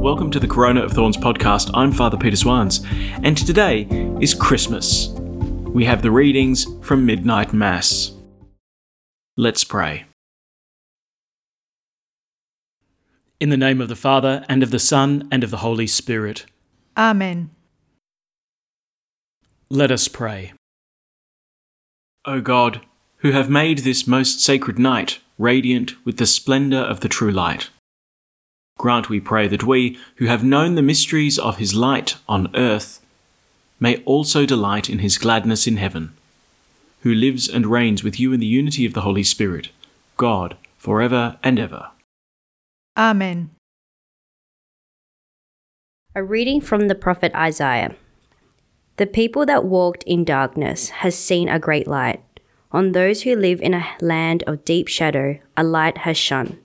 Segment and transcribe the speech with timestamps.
[0.00, 1.70] Welcome to the Corona of Thorns podcast.
[1.74, 2.82] I'm Father Peter Swans,
[3.22, 3.82] and today
[4.18, 5.08] is Christmas.
[5.08, 8.12] We have the readings from Midnight Mass.
[9.36, 10.06] Let's pray.
[13.40, 16.46] In the name of the Father, and of the Son, and of the Holy Spirit.
[16.96, 17.50] Amen.
[19.68, 20.54] Let us pray.
[22.24, 22.80] O God,
[23.18, 27.68] who have made this most sacred night radiant with the splendour of the true light,
[28.80, 33.00] grant, we pray, that we, who have known the mysteries of his light on earth,
[33.78, 36.14] may also delight in his gladness in heaven,
[37.02, 39.68] who lives and reigns with you in the unity of the Holy Spirit,
[40.16, 41.90] God, for ever and ever.
[42.96, 43.50] Amen.
[46.14, 47.94] A reading from the prophet Isaiah.
[48.96, 52.22] The people that walked in darkness has seen a great light.
[52.72, 56.58] On those who live in a land of deep shadow, a light has shone.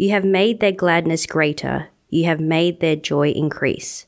[0.00, 4.06] You have made their gladness greater, you have made their joy increase.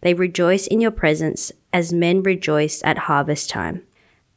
[0.00, 3.82] They rejoice in your presence as men rejoice at harvest time,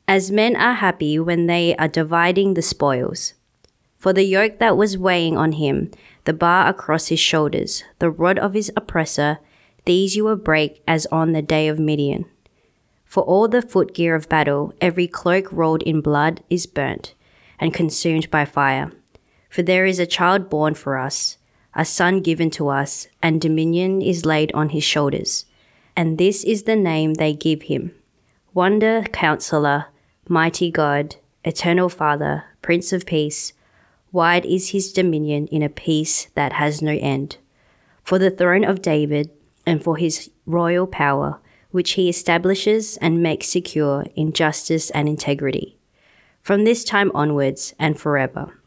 [0.09, 3.33] as men are happy when they are dividing the spoils.
[3.97, 5.89] For the yoke that was weighing on him,
[6.25, 9.39] the bar across his shoulders, the rod of his oppressor,
[9.85, 12.25] these you will break as on the day of Midian.
[13.05, 17.13] For all the footgear of battle, every cloak rolled in blood is burnt
[17.57, 18.91] and consumed by fire.
[19.49, 21.37] For there is a child born for us,
[21.75, 25.45] a son given to us, and dominion is laid on his shoulders.
[25.95, 27.93] And this is the name they give him
[28.53, 29.87] Wonder Counselor,
[30.27, 33.53] Mighty God, Eternal Father, Prince of Peace.
[34.11, 37.37] Wide is his dominion in a peace that has no end.
[38.03, 39.29] For the throne of David,
[39.65, 41.39] and for his royal power,
[41.71, 45.77] which he establishes and makes secure in justice and integrity.
[46.41, 48.58] From this time onwards and forever,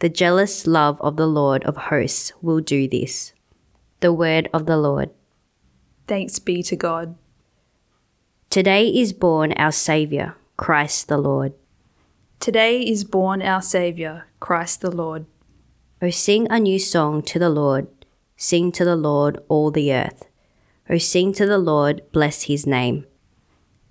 [0.00, 3.34] the jealous love of the Lord of hosts will do this.
[4.00, 5.10] The word of the Lord.
[6.08, 7.16] Thanks be to God.
[8.48, 11.52] Today is born our Saviour, Christ the Lord.
[12.40, 15.26] Today is born our Saviour, Christ the Lord.
[16.00, 17.86] O sing a new song to the Lord,
[18.38, 20.24] sing to the Lord all the earth.
[20.88, 23.04] O sing to the Lord, bless his name.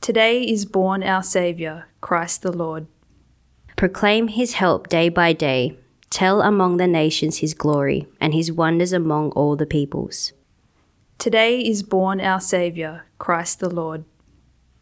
[0.01, 2.88] Today is born our Saviour, Christ the Lord.
[3.75, 5.78] Proclaim his help day by day.
[6.09, 10.33] Tell among the nations his glory and his wonders among all the peoples.
[11.17, 14.05] Today is born our Saviour, Christ the Lord.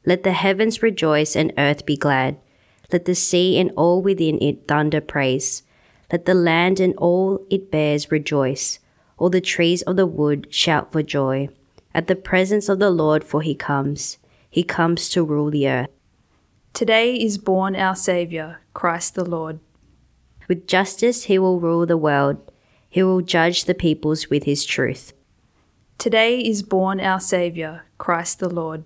[0.05, 2.37] Let the heavens rejoice and earth be glad.
[2.91, 5.63] Let the sea and all within it thunder praise.
[6.11, 8.79] Let the land and all it bears rejoice.
[9.17, 11.49] All the trees of the wood shout for joy
[11.93, 14.17] at the presence of the Lord, for he comes.
[14.49, 15.89] He comes to rule the earth.
[16.71, 19.59] Today is born our Saviour, Christ the Lord.
[20.47, 22.51] With justice he will rule the world.
[22.89, 25.13] He will judge the peoples with his truth.
[25.97, 28.83] Today is born our Saviour, Christ the Lord.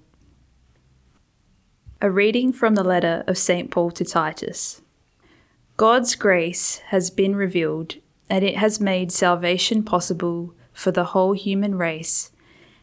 [2.01, 3.69] A reading from the letter of St.
[3.69, 4.81] Paul to Titus.
[5.77, 7.95] God's grace has been revealed,
[8.29, 12.31] and it has made salvation possible for the whole human race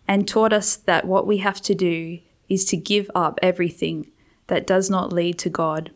[0.06, 2.18] and taught us that what we have to do
[2.48, 4.10] is to give up everything
[4.46, 5.90] that does not lead to God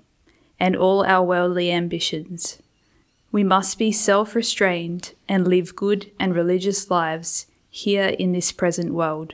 [0.61, 2.62] and all our worldly ambitions.
[3.33, 8.93] We must be self restrained and live good and religious lives here in this present
[8.93, 9.33] world,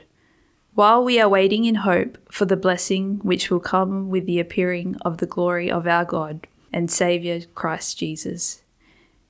[0.73, 4.95] while we are waiting in hope for the blessing which will come with the appearing
[5.01, 8.61] of the glory of our God and Saviour Christ Jesus.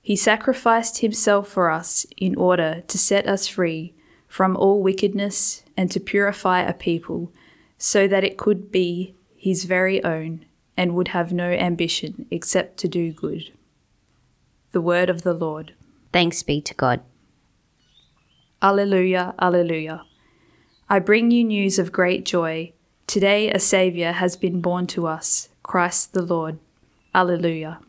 [0.03, 3.95] He sacrificed himself for us in order to set us free
[4.27, 7.31] from all wickedness and to purify a people
[7.79, 10.45] so that it could be his very own
[10.77, 13.51] and would have no ambition except to do good.
[14.71, 15.73] The word of the Lord.
[16.13, 17.01] Thanks be to God.
[18.61, 20.03] Alleluia, Alleluia.
[20.87, 22.73] I bring you news of great joy.
[23.07, 26.59] Today a Saviour has been born to us, Christ the Lord.
[27.15, 27.79] Alleluia.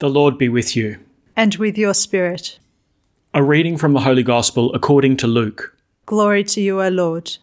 [0.00, 0.98] The Lord be with you.
[1.36, 2.58] And with your spirit.
[3.34, 5.76] A reading from the Holy Gospel according to Luke.
[6.06, 7.36] Glory to you, O Lord.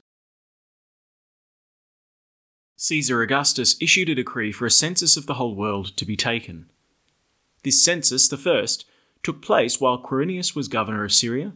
[2.77, 6.67] Caesar Augustus issued a decree for a census of the whole world to be taken.
[7.63, 8.85] This census, the first,
[9.23, 11.53] took place while Quirinius was governor of Syria,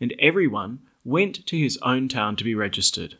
[0.00, 3.16] and everyone went to his own town to be registered.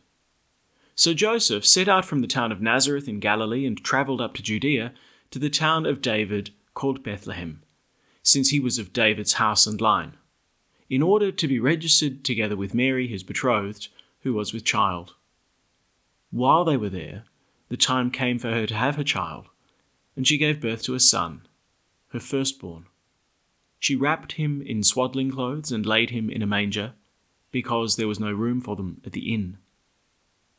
[0.95, 4.43] So Joseph set out from the town of Nazareth in Galilee and travelled up to
[4.43, 4.93] Judea
[5.31, 7.63] to the town of David called Bethlehem,
[8.23, 10.13] since he was of David's house and line,
[10.89, 13.87] in order to be registered together with Mary, his betrothed,
[14.21, 15.15] who was with child.
[16.29, 17.23] While they were there,
[17.69, 19.47] the time came for her to have her child,
[20.15, 21.47] and she gave birth to a son,
[22.11, 22.85] her firstborn.
[23.79, 26.93] She wrapped him in swaddling clothes and laid him in a manger,
[27.51, 29.57] because there was no room for them at the inn.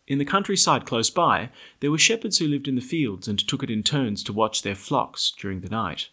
[0.07, 1.51] In the countryside close by,
[1.81, 4.63] there were shepherds who lived in the fields and took it in turns to watch
[4.63, 6.09] their flocks during the night.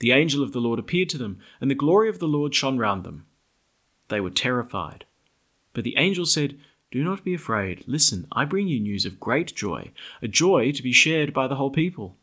[0.00, 2.78] The angel of the Lord appeared to them, and the glory of the Lord shone
[2.78, 3.26] round them.
[4.08, 5.04] They were terrified.
[5.72, 6.58] But the angel said,
[6.90, 7.84] Do not be afraid.
[7.86, 11.56] Listen, I bring you news of great joy, a joy to be shared by the
[11.56, 12.16] whole people.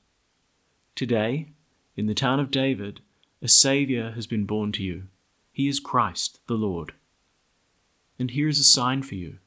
[0.96, 1.50] Today,
[1.96, 3.02] in the town of David,
[3.42, 5.04] a Saviour has been born to you.
[5.52, 6.94] He is Christ the Lord.
[8.18, 9.38] And here is a sign for you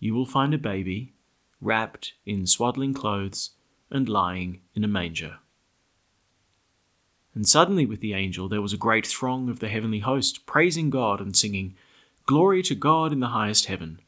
[0.00, 1.12] you will find a baby
[1.60, 3.50] wrapped in swaddling clothes
[3.90, 5.38] and lying in a manger.
[7.34, 10.90] And suddenly, with the angel, there was a great throng of the heavenly host, praising
[10.90, 11.76] God and singing,
[12.26, 14.00] Glory to God in the highest heaven,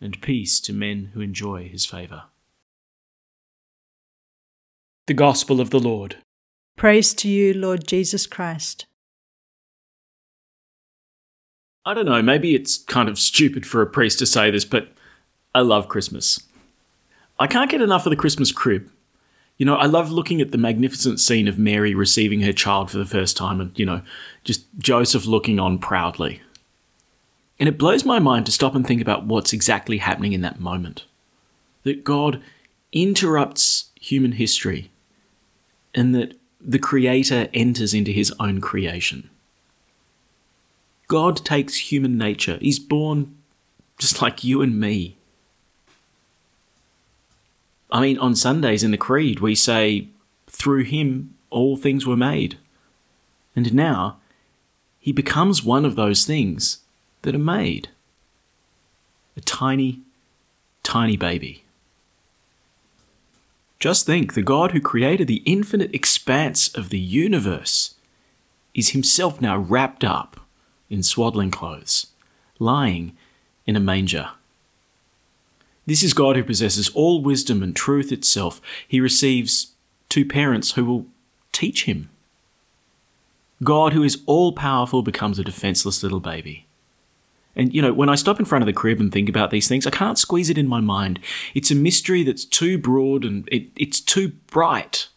[0.00, 2.24] and peace to men who enjoy his favour.
[5.06, 6.16] The Gospel of the Lord.
[6.76, 8.84] Praise to you, Lord Jesus Christ.
[11.86, 14.88] I don't know, maybe it's kind of stupid for a priest to say this, but
[15.54, 16.42] I love Christmas.
[17.38, 18.90] I can't get enough of the Christmas crib.
[19.56, 22.98] You know, I love looking at the magnificent scene of Mary receiving her child for
[22.98, 24.02] the first time and, you know,
[24.44, 26.42] just Joseph looking on proudly.
[27.58, 30.60] And it blows my mind to stop and think about what's exactly happening in that
[30.60, 31.06] moment.
[31.84, 32.42] That God
[32.92, 34.90] interrupts human history
[35.94, 39.30] and that the Creator enters into his own creation.
[41.06, 42.58] God takes human nature.
[42.60, 43.36] He's born
[43.98, 45.16] just like you and me.
[47.92, 50.08] I mean, on Sundays in the Creed, we say,
[50.48, 52.58] through him all things were made.
[53.54, 54.18] And now,
[54.98, 56.80] he becomes one of those things
[57.22, 57.90] that are made.
[59.36, 60.00] A tiny,
[60.82, 61.62] tiny baby.
[63.78, 67.94] Just think the God who created the infinite expanse of the universe
[68.74, 70.40] is himself now wrapped up
[70.88, 72.08] in swaddling clothes,
[72.58, 73.16] lying
[73.66, 74.30] in a manger.
[75.84, 78.60] This is God who possesses all wisdom and truth itself.
[78.88, 79.72] He receives
[80.08, 81.06] two parents who will
[81.52, 82.10] teach him.
[83.62, 86.65] God, who is all powerful, becomes a defenseless little baby.
[87.56, 89.66] And, you know, when I stop in front of the crib and think about these
[89.66, 91.18] things, I can't squeeze it in my mind.
[91.54, 95.08] It's a mystery that's too broad and it, it's too bright.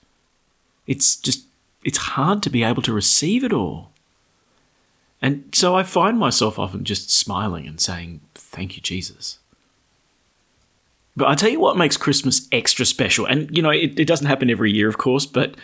[0.88, 1.46] It's just,
[1.84, 3.92] it's hard to be able to receive it all.
[5.22, 9.40] And so I find myself often just smiling and saying, Thank you, Jesus.
[11.18, 13.26] But I tell you what makes Christmas extra special.
[13.26, 15.56] And, you know, it, it doesn't happen every year, of course, but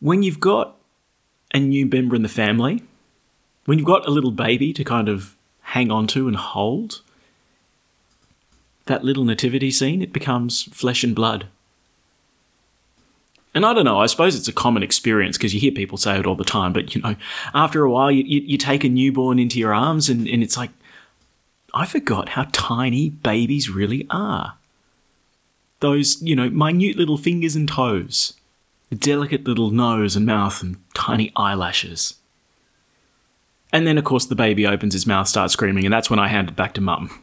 [0.00, 0.76] when you've got
[1.54, 2.82] a new member in the family,
[3.66, 5.35] when you've got a little baby to kind of
[5.66, 7.02] hang on to and hold,
[8.86, 11.48] that little nativity scene, it becomes flesh and blood.
[13.52, 16.18] And I don't know, I suppose it's a common experience because you hear people say
[16.18, 17.16] it all the time, but you know,
[17.52, 20.56] after a while, you, you, you take a newborn into your arms and, and it's
[20.56, 20.70] like,
[21.74, 24.54] I forgot how tiny babies really are.
[25.80, 28.34] Those, you know, minute little fingers and toes,
[28.88, 32.14] the delicate little nose and mouth, and tiny eyelashes.
[33.72, 36.28] And then, of course, the baby opens his mouth, starts screaming, and that's when I
[36.28, 37.22] hand it back to mum.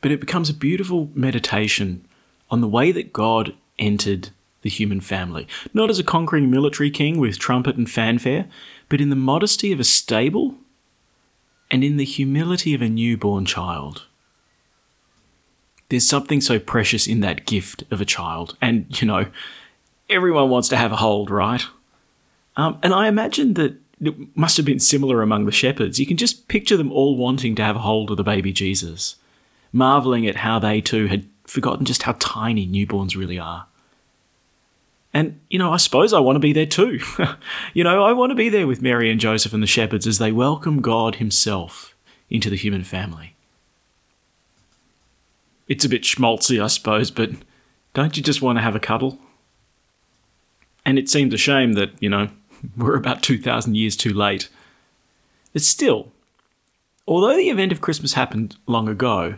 [0.00, 2.06] But it becomes a beautiful meditation
[2.50, 4.30] on the way that God entered
[4.62, 8.46] the human family, not as a conquering military king with trumpet and fanfare,
[8.88, 10.54] but in the modesty of a stable
[11.70, 14.04] and in the humility of a newborn child.
[15.88, 19.26] There's something so precious in that gift of a child, and you know,
[20.08, 21.64] everyone wants to have a hold, right?
[22.56, 23.76] Um, and I imagine that
[24.08, 26.00] it must have been similar among the shepherds.
[26.00, 29.16] You can just picture them all wanting to have a hold of the baby Jesus,
[29.72, 33.66] marveling at how they too had forgotten just how tiny newborns really are.
[35.12, 36.98] And, you know, I suppose I want to be there too.
[37.74, 40.18] you know, I want to be there with Mary and Joseph and the shepherds as
[40.18, 41.94] they welcome God Himself
[42.28, 43.36] into the human family.
[45.68, 47.30] It's a bit schmaltzy, I suppose, but
[47.94, 49.18] don't you just want to have a cuddle?
[50.84, 52.28] And it seems a shame that, you know,
[52.76, 54.48] we're about 2,000 years too late.
[55.52, 56.12] But still,
[57.06, 59.36] although the event of Christmas happened long ago,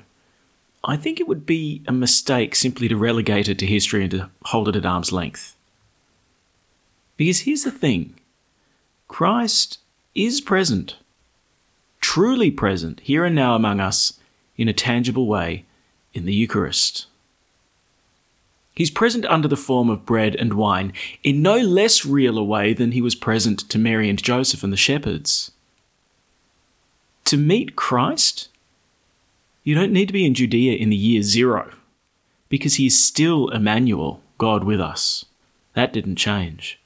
[0.84, 4.30] I think it would be a mistake simply to relegate it to history and to
[4.44, 5.56] hold it at arm's length.
[7.16, 8.14] Because here's the thing
[9.08, 9.78] Christ
[10.14, 10.96] is present,
[12.00, 14.18] truly present, here and now among us
[14.56, 15.64] in a tangible way
[16.14, 17.06] in the Eucharist.
[18.76, 20.92] He's present under the form of bread and wine
[21.24, 24.72] in no less real a way than he was present to Mary and Joseph and
[24.72, 25.50] the shepherds.
[27.24, 28.48] To meet Christ,
[29.64, 31.72] you don't need to be in Judea in the year zero,
[32.50, 35.24] because he is still Emmanuel, God with us.
[35.72, 36.78] That didn't change.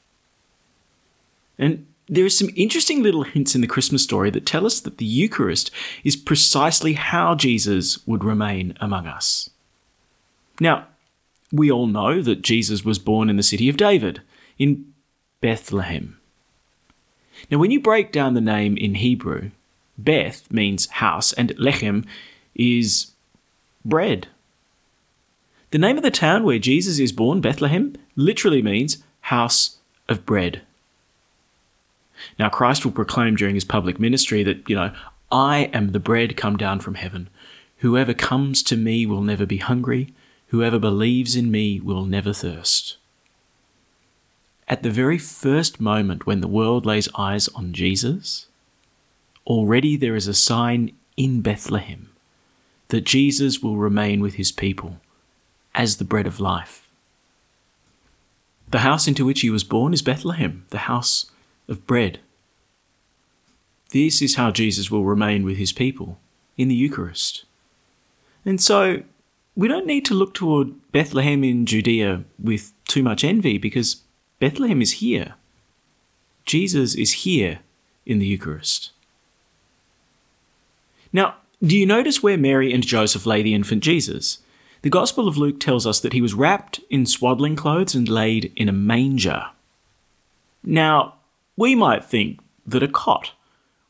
[1.59, 4.99] And there are some interesting little hints in the Christmas story that tell us that
[4.99, 5.70] the Eucharist
[6.04, 9.50] is precisely how Jesus would remain among us.
[10.61, 10.87] Now,
[11.52, 14.23] we all know that Jesus was born in the city of David,
[14.59, 14.92] in
[15.40, 16.19] Bethlehem.
[17.50, 19.50] Now, when you break down the name in Hebrew,
[19.97, 22.07] Beth means house and Lechem
[22.54, 23.12] is
[23.85, 24.28] bread.
[25.71, 29.78] The name of the town where Jesus is born, Bethlehem, literally means house
[30.09, 30.62] of bread.
[32.38, 34.92] Now, Christ will proclaim during his public ministry that, you know,
[35.33, 37.28] I am the bread come down from heaven.
[37.78, 40.12] Whoever comes to me will never be hungry.
[40.50, 42.97] Whoever believes in me will never thirst.
[44.66, 48.47] At the very first moment when the world lays eyes on Jesus,
[49.47, 52.11] already there is a sign in Bethlehem
[52.88, 54.97] that Jesus will remain with his people
[55.73, 56.88] as the bread of life.
[58.73, 61.30] The house into which he was born is Bethlehem, the house
[61.69, 62.19] of bread.
[63.90, 66.19] This is how Jesus will remain with his people
[66.57, 67.45] in the Eucharist.
[68.45, 69.04] And so
[69.57, 74.02] we don't need to look toward Bethlehem in Judea with too much envy because
[74.38, 75.35] Bethlehem is here.
[76.45, 77.61] Jesus is here
[78.07, 78.92] in the Eucharist.
[81.12, 84.38] Now, do you notice where Mary and Joseph lay the infant Jesus?
[84.83, 88.52] The Gospel of Luke tells us that he was wrapped in swaddling clothes and laid
[88.57, 89.47] in a manger.
[90.62, 91.14] Now,
[91.57, 93.33] we might think that a cot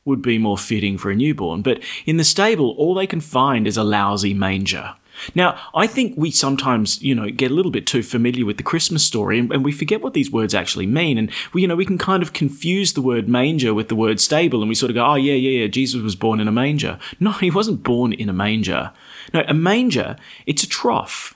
[0.04, 3.66] would be more fitting for a newborn, but in the stable, all they can find
[3.66, 4.94] is a lousy manger.
[5.34, 8.62] Now, I think we sometimes, you know, get a little bit too familiar with the
[8.62, 11.18] Christmas story and, and, we forget what these words actually mean.
[11.18, 14.20] And we, you know, we can kind of confuse the word manger with the word
[14.20, 16.52] stable and we sort of go, oh, yeah, yeah, yeah, Jesus was born in a
[16.52, 16.98] manger.
[17.22, 18.92] No, he wasn't born in a manger.
[19.34, 21.34] No, a manger, it's a trough.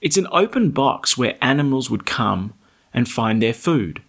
[0.00, 2.54] It's an open box where animals would come
[2.94, 4.00] and find their food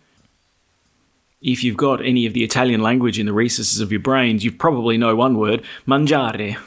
[1.44, 4.52] if you've got any of the Italian language in the recesses of your brains, you
[4.52, 6.58] probably know one word mangiare,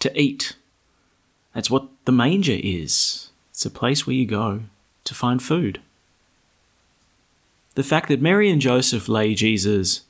[0.00, 0.54] to eat.
[1.54, 3.30] That's what the manger is.
[3.50, 4.62] It's a place where you go
[5.04, 5.80] to find food.
[7.74, 10.02] The fact that Mary and Joseph lay Jesus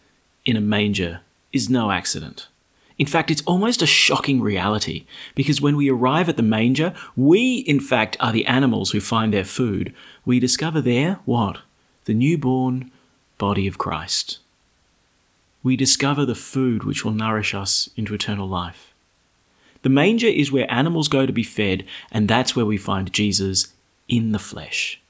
[0.45, 1.21] in a manger
[1.52, 2.49] is no accident.
[2.99, 5.04] In fact, it's almost a shocking reality
[5.35, 9.33] because when we arrive at the manger, we, in fact, are the animals who find
[9.33, 9.95] their food.
[10.25, 11.59] We discover there what?
[12.07, 12.90] The newborn
[13.38, 14.38] body of Christ.
[15.62, 18.92] We discover the food which will nourish us into eternal life.
[19.82, 23.73] The manger is where animals go to be fed, and that's where we find Jesus
[24.08, 25.00] in the flesh.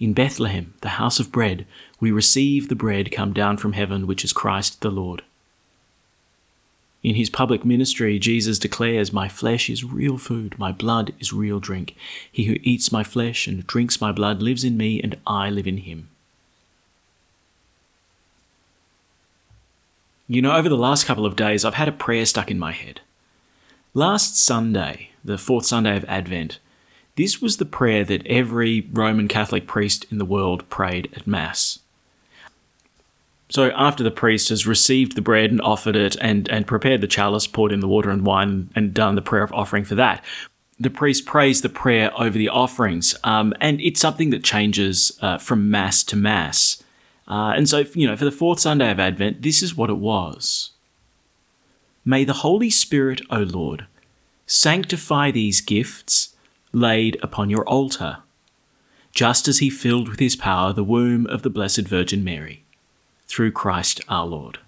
[0.00, 1.66] In Bethlehem, the house of bread,
[2.00, 5.22] we receive the bread come down from heaven, which is Christ the Lord.
[7.02, 11.60] In his public ministry, Jesus declares, My flesh is real food, my blood is real
[11.60, 11.94] drink.
[12.30, 15.66] He who eats my flesh and drinks my blood lives in me, and I live
[15.66, 16.08] in him.
[20.26, 22.72] You know, over the last couple of days, I've had a prayer stuck in my
[22.72, 23.00] head.
[23.98, 26.60] Last Sunday, the fourth Sunday of Advent,
[27.16, 31.80] this was the prayer that every Roman Catholic priest in the world prayed at Mass.
[33.48, 37.08] So, after the priest has received the bread and offered it and, and prepared the
[37.08, 40.24] chalice, poured in the water and wine, and done the prayer of offering for that,
[40.78, 43.16] the priest prays the prayer over the offerings.
[43.24, 46.80] Um, and it's something that changes uh, from Mass to Mass.
[47.26, 49.98] Uh, and so, you know, for the fourth Sunday of Advent, this is what it
[49.98, 50.70] was.
[52.08, 53.84] May the Holy Spirit, O Lord,
[54.46, 56.34] sanctify these gifts
[56.72, 58.20] laid upon your altar,
[59.12, 62.64] just as he filled with his power the womb of the Blessed Virgin Mary,
[63.26, 64.58] through Christ our Lord.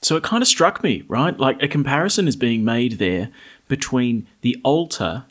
[0.00, 1.38] So it kind of struck me, right?
[1.38, 3.28] Like a comparison is being made there
[3.68, 5.26] between the altar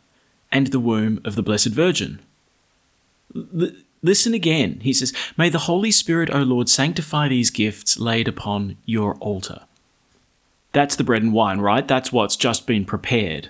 [0.52, 2.20] and the womb of the Blessed Virgin.
[3.34, 4.82] The, Listen again.
[4.82, 9.62] He says, May the Holy Spirit, O Lord, sanctify these gifts laid upon your altar.
[10.74, 11.88] That's the bread and wine, right?
[11.88, 13.50] That's what's just been prepared.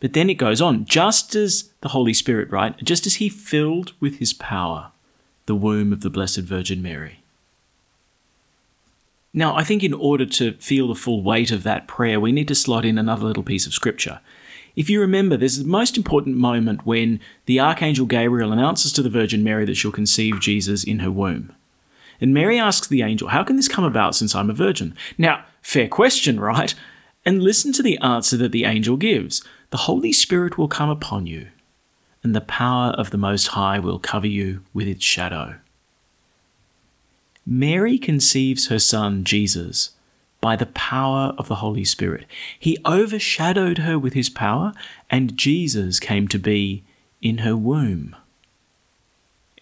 [0.00, 2.76] But then it goes on, just as the Holy Spirit, right?
[2.84, 4.92] Just as he filled with his power
[5.46, 7.20] the womb of the Blessed Virgin Mary.
[9.32, 12.48] Now, I think in order to feel the full weight of that prayer, we need
[12.48, 14.20] to slot in another little piece of scripture.
[14.76, 19.10] If you remember, there's the most important moment when the Archangel Gabriel announces to the
[19.10, 21.52] Virgin Mary that she'll conceive Jesus in her womb.
[22.20, 24.96] And Mary asks the angel, How can this come about since I'm a virgin?
[25.18, 26.74] Now, fair question, right?
[27.24, 31.26] And listen to the answer that the angel gives The Holy Spirit will come upon
[31.26, 31.48] you,
[32.22, 35.56] and the power of the Most High will cover you with its shadow.
[37.46, 39.90] Mary conceives her son, Jesus,
[40.40, 42.26] by the power of the Holy Spirit.
[42.58, 44.72] He overshadowed her with his power,
[45.10, 46.84] and Jesus came to be
[47.22, 48.16] in her womb.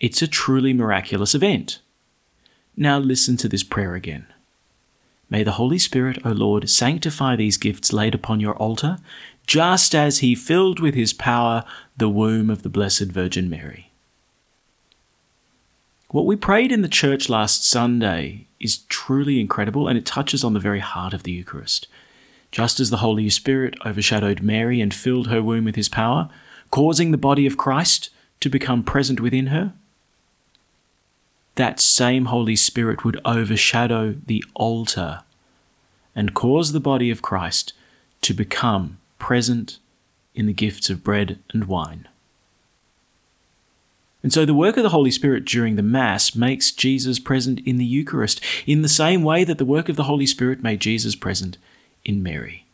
[0.01, 1.81] It's a truly miraculous event,
[2.77, 4.27] Now listen to this prayer again.
[5.29, 8.99] May the Holy Spirit, O Lord, sanctify these gifts laid upon your altar,
[9.47, 11.65] just as he filled with his power
[11.97, 13.91] the womb of the Blessed Virgin Mary.
[16.09, 20.53] What we prayed in the church last Sunday is truly incredible and it touches on
[20.53, 21.89] the very heart of the Eucharist.
[22.51, 26.29] Just as the Holy Spirit overshadowed Mary and filled her womb with his power,
[26.71, 28.11] causing the body of Christ
[28.41, 29.73] to become present within her,
[31.55, 35.23] that same Holy Spirit would overshadow the altar
[36.15, 37.73] and cause the body of Christ
[38.23, 39.79] to become present
[40.35, 42.09] in the gifts of bread and wine.
[44.23, 47.77] And so the work of the Holy Spirit during the Mass makes Jesus present in
[47.77, 51.17] the Eucharist in the same way that the work of the Holy Spirit made Jesus
[51.17, 51.59] present
[52.05, 52.67] in Mary.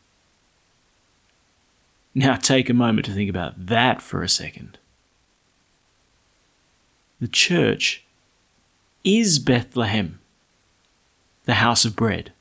[2.13, 4.77] Now take a moment to think about that for a second.
[7.19, 8.03] The church
[9.03, 10.19] is Bethlehem,
[11.45, 12.33] the house of bread.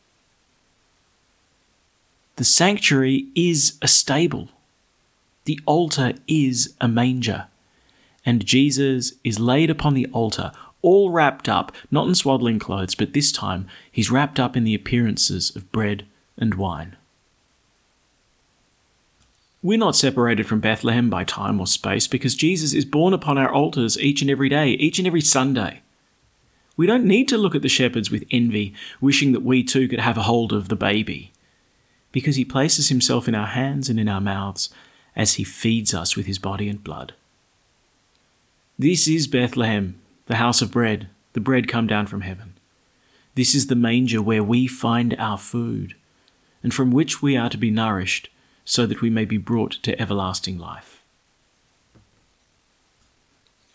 [2.36, 4.48] The sanctuary is a stable.
[5.44, 7.46] The altar is a manger.
[8.24, 13.12] And Jesus is laid upon the altar, all wrapped up, not in swaddling clothes, but
[13.12, 16.96] this time he's wrapped up in the appearances of bread and wine.
[19.62, 23.52] We're not separated from Bethlehem by time or space because Jesus is born upon our
[23.52, 25.82] altars each and every day, each and every Sunday.
[26.78, 29.98] We don't need to look at the shepherds with envy, wishing that we too could
[29.98, 31.32] have a hold of the baby,
[32.12, 34.70] because he places himself in our hands and in our mouths
[35.16, 37.14] as he feeds us with his body and blood.
[38.78, 42.54] This is Bethlehem, the house of bread, the bread come down from heaven.
[43.34, 45.96] This is the manger where we find our food,
[46.62, 48.30] and from which we are to be nourished,
[48.64, 50.97] so that we may be brought to everlasting life.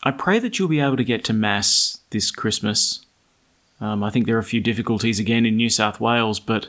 [0.06, 3.06] I pray that you'll be able to get to Mass this Christmas.
[3.80, 6.68] Um, I think there are a few difficulties again in New South Wales, but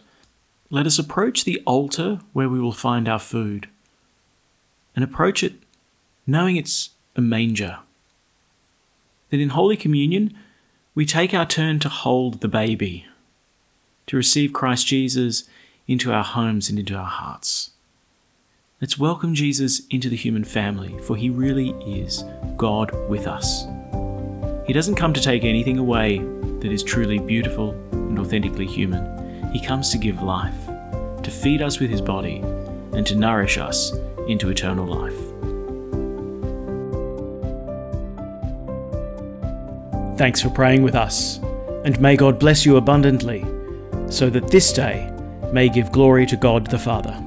[0.70, 3.68] let us approach the altar where we will find our food
[4.96, 5.56] and approach it
[6.26, 7.80] knowing it's a manger.
[9.30, 10.34] That in Holy Communion,
[10.96, 13.06] we take our turn to hold the baby,
[14.08, 15.44] to receive Christ Jesus
[15.88, 17.72] into our homes and into our hearts.
[18.86, 22.24] Let's welcome Jesus into the human family, for he really is
[22.56, 23.66] God with us.
[24.68, 29.52] He doesn't come to take anything away that is truly beautiful and authentically human.
[29.52, 30.68] He comes to give life,
[31.24, 32.44] to feed us with his body,
[32.94, 33.92] and to nourish us
[34.28, 35.20] into eternal life.
[40.20, 41.40] Thanks for praying with us,
[41.86, 43.44] and may God bless you abundantly,
[44.12, 45.12] so that this day
[45.52, 47.25] may give glory to God the Father.